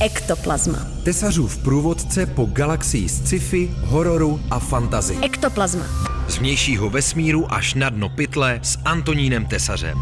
Ektoplazma. 0.00 0.78
Tesařův 1.04 1.58
průvodce 1.58 2.26
po 2.26 2.44
galaxii 2.44 3.08
sci-fi, 3.08 3.70
hororu 3.84 4.40
a 4.50 4.58
fantazy. 4.58 5.18
Ektoplazma. 5.22 5.84
Z 6.28 6.38
vnějšího 6.38 6.90
vesmíru 6.90 7.52
až 7.52 7.74
na 7.74 7.90
dno 7.90 8.08
pytle 8.08 8.60
s 8.62 8.78
Antonínem 8.84 9.46
Tesařem. 9.46 9.98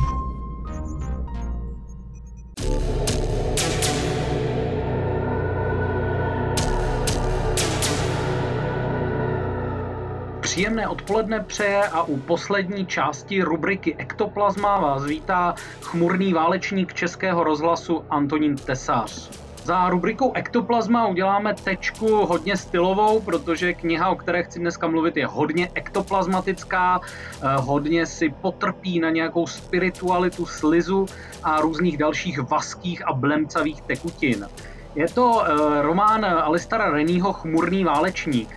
Příjemné 10.41 10.89
odpoledne 10.89 11.41
přeje 11.41 11.89
a 11.89 12.03
u 12.03 12.17
poslední 12.17 12.87
části 12.87 13.43
rubriky 13.43 13.97
Ektoplazma 13.97 14.81
vás 14.81 15.05
vítá 15.05 15.55
chmurný 15.81 16.33
válečník 16.33 16.95
Českého 16.95 17.45
rozhlasu 17.45 18.05
Antonín 18.11 18.57
Tesař. 18.57 19.42
Za 19.65 19.89
rubrikou 19.89 20.33
Ektoplazma 20.35 21.07
uděláme 21.07 21.55
tečku 21.55 22.27
hodně 22.27 22.57
stylovou, 22.57 23.21
protože 23.21 23.75
kniha, 23.75 24.11
o 24.11 24.17
které 24.17 24.43
chci 24.43 24.59
dneska 24.59 24.87
mluvit, 24.87 25.17
je 25.17 25.27
hodně 25.27 25.71
ektoplazmatická, 25.75 27.01
eh, 27.01 27.47
hodně 27.57 28.07
si 28.07 28.35
potrpí 28.41 29.01
na 29.01 29.11
nějakou 29.11 29.47
spiritualitu 29.47 30.47
slizu 30.47 31.07
a 31.43 31.61
různých 31.61 31.99
dalších 31.99 32.39
vaských 32.39 33.09
a 33.09 33.13
blemcavých 33.13 33.83
tekutin. 33.83 34.49
Je 34.95 35.09
to 35.09 35.45
eh, 35.45 35.83
román 35.83 36.25
Alistara 36.25 36.91
Renýho 36.91 37.33
Chmurný 37.33 37.85
válečník. 37.85 38.49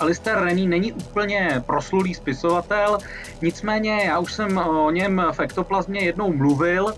Alistair 0.00 0.38
Rennie 0.38 0.68
není 0.68 0.92
úplně 0.92 1.62
proslulý 1.66 2.14
spisovatel, 2.14 2.98
nicméně 3.42 4.02
já 4.06 4.18
už 4.18 4.32
jsem 4.32 4.58
o 4.58 4.90
něm 4.90 5.22
v 5.32 5.40
ektoplazmě 5.40 6.00
jednou 6.00 6.32
mluvil, 6.32 6.94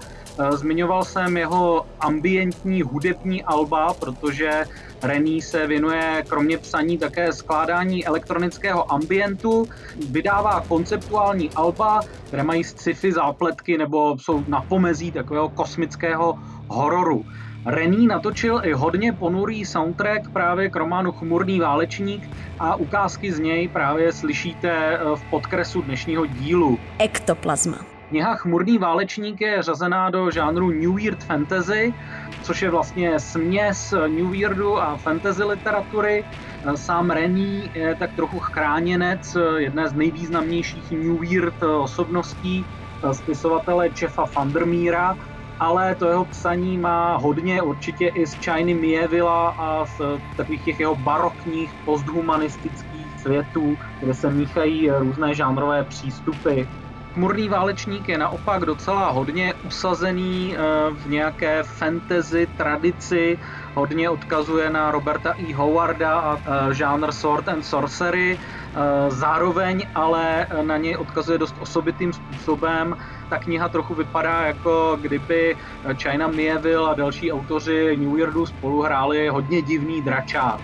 zmiňoval 0.50 1.04
jsem 1.04 1.36
jeho 1.36 1.86
ambientní 2.00 2.82
hudební 2.82 3.44
alba, 3.44 3.94
protože 3.94 4.64
Rennie 5.02 5.42
se 5.42 5.66
věnuje 5.66 6.24
kromě 6.28 6.58
psaní 6.58 6.98
také 6.98 7.32
skládání 7.32 8.06
elektronického 8.06 8.92
ambientu, 8.92 9.68
vydává 10.10 10.64
konceptuální 10.68 11.50
alba, 11.50 12.00
které 12.26 12.42
mají 12.42 12.64
sci-fi 12.64 13.12
zápletky 13.12 13.78
nebo 13.78 14.16
jsou 14.18 14.44
na 14.48 14.60
pomezí 14.60 15.12
takového 15.12 15.48
kosmického 15.48 16.38
hororu. 16.68 17.24
Rennie 17.66 18.08
natočil 18.08 18.60
i 18.64 18.72
hodně 18.72 19.12
ponurý 19.12 19.64
soundtrack 19.64 20.30
právě 20.32 20.70
k 20.70 20.76
románu 20.76 21.12
Chmurný 21.12 21.60
válečník 21.60 22.30
a 22.58 22.76
ukázky 22.76 23.32
z 23.32 23.38
něj 23.38 23.68
právě 23.68 24.12
slyšíte 24.12 24.70
eh, 24.70 24.98
v 25.16 25.22
podkresu 25.30 25.82
dnešního 25.82 26.26
dílu. 26.26 26.78
Ektoplazma. 26.98 27.95
Kniha 28.08 28.36
Chmurný 28.36 28.78
válečník 28.78 29.40
je 29.40 29.62
řazená 29.62 30.10
do 30.10 30.30
žánru 30.30 30.70
New 30.70 30.94
Weird 30.94 31.24
Fantasy, 31.24 31.94
což 32.40 32.62
je 32.62 32.70
vlastně 32.70 33.20
směs 33.20 33.76
New 34.08 34.30
Weirdu 34.30 34.78
a 34.78 34.96
fantasy 34.98 35.44
literatury. 35.44 36.24
Sám 36.74 37.10
Rennie 37.10 37.68
je 37.74 37.96
tak 37.96 38.14
trochu 38.14 38.38
chráněnec 38.38 39.20
jedné 39.56 39.88
z 39.88 39.94
nejvýznamnějších 39.94 40.86
New 40.90 41.18
Weird 41.20 41.62
osobností 41.62 42.68
spisovatele 43.12 43.88
Jeffa 44.02 44.24
Vandermeera, 44.36 45.14
ale 45.58 45.96
to 45.96 46.06
jeho 46.08 46.26
psaní 46.26 46.78
má 46.78 47.16
hodně 47.16 47.62
určitě 47.62 48.08
i 48.08 48.26
z 48.26 48.30
Chiny 48.44 48.74
Mievilla 48.74 49.48
a 49.58 49.86
z 49.86 49.96
takových 50.36 50.62
těch 50.64 50.80
jeho 50.80 50.96
barokních 50.96 51.72
posthumanistických 51.84 53.14
světů, 53.20 53.76
kde 54.00 54.14
se 54.14 54.30
míchají 54.30 54.90
různé 54.90 55.34
žánrové 55.34 55.84
přístupy. 55.84 56.62
Chmurný 57.16 57.48
válečník 57.48 58.08
je 58.08 58.18
naopak 58.18 58.64
docela 58.64 59.10
hodně 59.10 59.54
usazený 59.62 60.56
eh, 60.56 60.60
v 60.94 61.06
nějaké 61.06 61.62
fantasy 61.78 62.46
tradici, 62.56 63.38
hodně 63.74 64.10
odkazuje 64.10 64.70
na 64.70 64.90
Roberta 64.90 65.32
E. 65.40 65.54
Howarda 65.54 66.20
a 66.20 66.36
eh, 66.36 66.74
žánr 66.74 67.12
Sword 67.12 67.48
and 67.48 67.62
Sorcery, 67.62 68.36
eh, 68.38 69.10
zároveň 69.10 69.80
ale 69.94 70.46
na 70.62 70.76
něj 70.76 70.96
odkazuje 70.96 71.38
dost 71.38 71.56
osobitým 71.58 72.12
způsobem. 72.12 72.94
Ta 73.28 73.38
kniha 73.38 73.68
trochu 73.68 73.94
vypadá 73.94 74.46
jako 74.46 74.96
kdyby 75.00 75.56
China 76.02 76.28
Mieville 76.28 76.90
a 76.90 76.94
další 76.94 77.32
autoři 77.32 77.96
New 77.96 78.12
Weirdu 78.12 78.46
spolu 78.46 78.82
hráli 78.82 79.28
hodně 79.28 79.62
divný 79.62 80.02
dračák. 80.02 80.60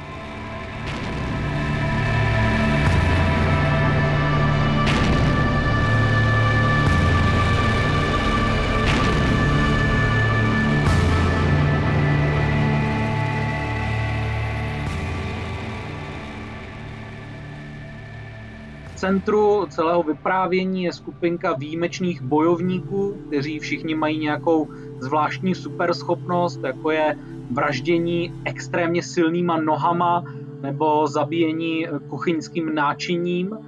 Centru 19.03 19.67
celého 19.71 20.03
vyprávění 20.03 20.85
je 20.85 20.93
skupinka 20.93 21.53
výjimečných 21.53 22.23
bojovníků, 22.23 23.17
kteří 23.27 23.59
všichni 23.59 23.95
mají 23.95 24.19
nějakou 24.19 24.69
zvláštní 25.01 25.55
superschopnost, 25.55 26.65
jako 26.65 26.91
je 26.91 27.19
vraždění 27.51 28.33
extrémně 28.45 29.03
silnýma 29.03 29.57
nohama 29.61 30.25
nebo 30.63 31.07
zabíjení 31.07 31.87
kuchyňským 32.09 32.75
náčiním. 32.75 33.59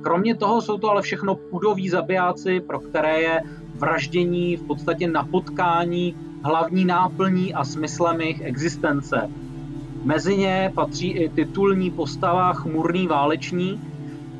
Kromě 0.00 0.34
toho 0.34 0.60
jsou 0.60 0.78
to 0.78 0.90
ale 0.90 1.02
všechno 1.02 1.34
pudoví 1.34 1.88
zabijáci, 1.88 2.60
pro 2.60 2.80
které 2.80 3.20
je 3.20 3.40
vraždění 3.74 4.56
v 4.56 4.62
podstatě 4.62 5.08
na 5.08 5.24
potkání 5.24 6.14
hlavní 6.44 6.84
náplní 6.84 7.54
a 7.54 7.64
smyslem 7.64 8.20
jejich 8.20 8.40
existence. 8.40 9.30
Mezi 10.04 10.36
ně 10.36 10.72
patří 10.74 11.10
i 11.10 11.28
titulní 11.28 11.90
postava 11.90 12.52
Chmurný 12.52 13.06
válečník, 13.06 13.89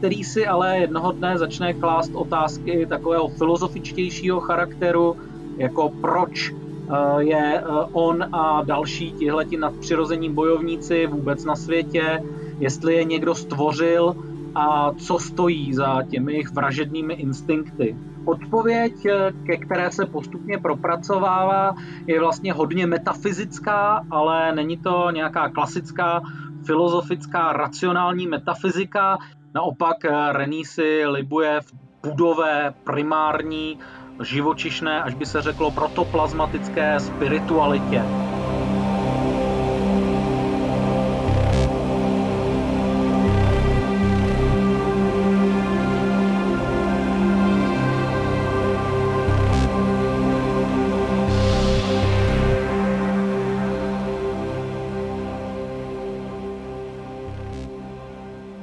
který 0.01 0.25
si 0.25 0.47
ale 0.47 0.79
jednoho 0.79 1.13
dne 1.13 1.39
začne 1.39 1.75
klást 1.75 2.11
otázky 2.15 2.87
takového 2.89 3.29
filozofičtějšího 3.29 4.41
charakteru, 4.41 5.17
jako 5.57 5.93
proč 6.01 6.51
eh, 6.51 7.23
je 7.23 7.61
eh, 7.61 7.65
on 7.93 8.25
a 8.33 8.63
další 8.65 9.13
tihleti 9.13 9.57
nadpřirození 9.57 10.33
bojovníci 10.33 11.07
vůbec 11.07 11.45
na 11.45 11.57
světě, 11.57 12.23
jestli 12.59 12.95
je 12.95 13.05
někdo 13.05 13.35
stvořil 13.35 14.17
a 14.55 14.93
co 14.97 15.19
stojí 15.19 15.75
za 15.75 16.03
těmi 16.03 16.33
jejich 16.33 16.51
vražednými 16.51 17.15
instinkty. 17.15 17.97
Odpověď, 18.25 19.07
eh, 19.07 19.33
ke 19.47 19.57
které 19.57 19.93
se 19.93 20.07
postupně 20.07 20.59
propracovává, 20.59 21.77
je 22.07 22.21
vlastně 22.21 22.53
hodně 22.53 22.87
metafyzická, 22.87 24.05
ale 24.11 24.55
není 24.55 24.77
to 24.77 25.11
nějaká 25.11 25.49
klasická 25.49 26.23
filozofická, 26.65 27.53
racionální 27.53 28.27
metafyzika, 28.27 29.19
Naopak 29.55 30.05
eh, 30.05 30.33
Rený 30.33 30.65
si 30.65 31.07
libuje 31.07 31.61
v 31.61 31.73
budové, 32.07 32.75
primární, 32.85 33.79
živočišné, 34.23 35.03
až 35.03 35.15
by 35.15 35.27
se 35.27 35.43
řeklo 35.43 35.73
protoplazmatické 35.73 37.01
spiritualitě. 37.01 38.03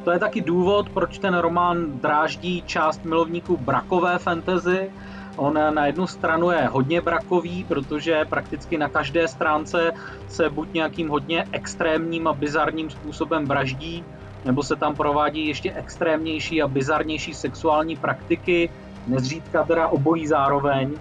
To 0.08 0.12
je 0.12 0.20
taky 0.20 0.42
důvod, 0.42 0.90
proč 0.90 1.20
ten 1.20 1.38
román 1.38 2.00
dráždí 2.00 2.64
část 2.66 3.06
milovníků 3.06 3.58
brakové 3.58 4.20
fantasy. 4.20 4.92
On 5.36 5.54
na 5.74 5.86
jednu 5.86 6.08
stranu 6.08 6.52
je 6.52 6.68
hodně 6.68 7.02
brakový, 7.02 7.64
protože 7.64 8.26
prakticky 8.26 8.78
na 8.78 8.90
každé 8.90 9.28
stránce 9.28 9.92
se 10.28 10.50
buď 10.50 10.74
nějakým 10.74 11.10
hodně 11.10 11.46
extrémním 11.52 12.28
a 12.28 12.34
bizarním 12.34 12.90
způsobem 12.90 13.46
vraždí, 13.46 14.04
nebo 14.46 14.64
se 14.64 14.76
tam 14.76 14.96
provádí 14.96 15.48
ještě 15.48 15.74
extrémnější 15.74 16.62
a 16.62 16.68
bizarnější 16.68 17.34
sexuální 17.34 17.96
praktiky, 17.96 18.70
nezřídka 19.08 19.64
teda 19.64 19.88
obojí 19.88 20.28
zároveň. 20.28 20.96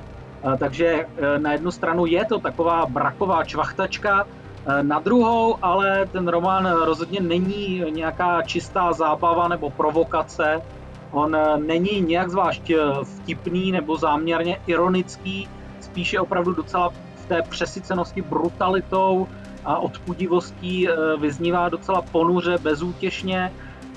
Takže 0.58 0.86
e, 0.86 1.38
na 1.38 1.52
jednu 1.52 1.70
stranu 1.70 2.06
je 2.06 2.24
to 2.24 2.38
taková 2.38 2.86
braková 2.86 3.44
čvachtačka, 3.44 4.26
Eh, 4.26 4.35
na 4.82 4.98
druhou, 4.98 5.58
ale 5.62 6.06
ten 6.12 6.28
román 6.28 6.66
rozhodně 6.66 7.20
není 7.20 7.82
nějaká 7.90 8.42
čistá 8.42 8.92
zábava 8.92 9.48
nebo 9.48 9.70
provokace. 9.70 10.62
On 11.10 11.36
eh, 11.36 11.58
není 11.58 12.00
nějak 12.00 12.30
zvlášť 12.30 12.70
eh, 12.70 12.78
vtipný 13.04 13.72
nebo 13.72 13.96
záměrně 13.96 14.58
ironický, 14.66 15.48
spíše 15.80 16.20
opravdu 16.20 16.52
docela 16.52 16.88
v 17.16 17.26
té 17.28 17.42
přesycenosti 17.42 18.22
brutalitou 18.22 19.28
a 19.64 19.78
odpudivostí 19.78 20.88
vyznívá 21.20 21.68
docela 21.68 22.02
ponuře, 22.02 22.58
bezútěšně 22.62 23.52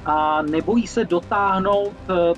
a 0.05 0.41
nebojí 0.41 0.87
se 0.87 1.05
dotáhnout 1.05 1.93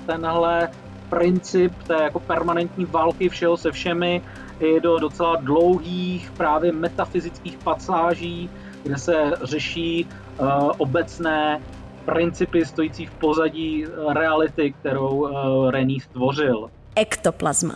tenhle 0.06 0.68
princip 1.08 1.72
té 1.82 1.94
jako 1.94 2.20
permanentní 2.20 2.84
války 2.84 3.28
všeho 3.28 3.56
se 3.56 3.72
všemi 3.72 4.22
i 4.60 4.80
do 4.80 4.98
docela 4.98 5.36
dlouhých 5.36 6.30
právě 6.30 6.72
metafyzických 6.72 7.58
pasáží, 7.58 8.50
kde 8.82 8.98
se 8.98 9.32
řeší 9.42 10.06
uh, 10.38 10.70
obecné 10.78 11.60
principy 12.04 12.64
stojící 12.64 13.06
v 13.06 13.10
pozadí 13.10 13.86
reality, 14.12 14.72
kterou 14.72 15.08
uh, 15.08 15.70
Rený 15.70 16.00
stvořil. 16.00 16.70
Ektoplazma. 16.96 17.74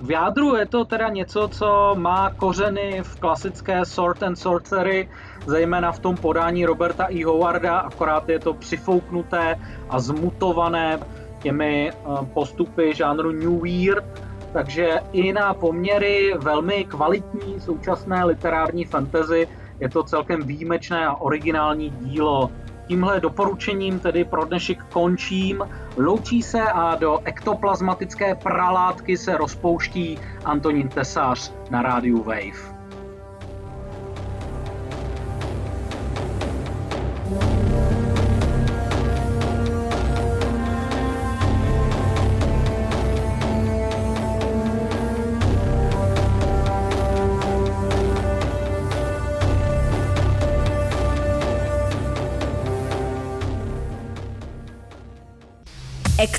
V 0.00 0.10
jádru 0.10 0.56
je 0.56 0.66
to 0.66 0.84
teda 0.84 1.08
něco, 1.08 1.48
co 1.48 1.94
má 1.98 2.30
kořeny 2.30 3.00
v 3.02 3.20
klasické 3.20 3.84
Sword 3.84 4.22
and 4.22 4.36
Sorcery, 4.36 5.08
zejména 5.46 5.92
v 5.92 5.98
tom 5.98 6.16
podání 6.16 6.66
Roberta 6.66 7.06
E. 7.10 7.24
Howarda, 7.24 7.78
akorát 7.78 8.28
je 8.28 8.38
to 8.38 8.54
přifouknuté 8.54 9.56
a 9.88 10.00
zmutované 10.00 11.00
těmi 11.42 11.90
eh, 11.90 12.26
postupy 12.34 12.94
žánru 12.94 13.32
New 13.32 13.60
Weird, 13.62 14.04
takže 14.52 14.98
i 15.12 15.32
na 15.32 15.54
poměry 15.54 16.34
velmi 16.38 16.84
kvalitní 16.84 17.60
současné 17.60 18.24
literární 18.24 18.84
fantasy 18.84 19.48
je 19.80 19.88
to 19.88 20.02
celkem 20.02 20.42
výjimečné 20.42 21.06
a 21.06 21.14
originální 21.14 21.90
dílo. 21.90 22.50
Tímhle 22.86 23.20
doporučením 23.20 23.98
tedy 23.98 24.24
pro 24.24 24.44
dnešek 24.44 24.82
končím. 24.82 25.68
Loučí 25.96 26.42
se 26.42 26.62
a 26.62 26.96
do 26.96 27.18
ektoplazmatické 27.24 28.34
pralátky 28.34 29.16
se 29.16 29.36
rozpouští 29.36 30.18
Antonín 30.44 30.88
Tesař 30.88 31.52
na 31.70 31.82
rádiu 31.82 32.22
Wave. 32.22 32.75